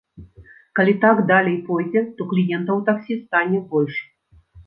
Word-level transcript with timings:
Калі 0.79 0.93
так 1.03 1.19
далей 1.31 1.57
пойдзе, 1.67 2.01
то 2.15 2.27
кліентаў 2.33 2.81
у 2.81 2.85
таксі 2.89 3.19
стане 3.25 3.59
больш. 3.75 3.95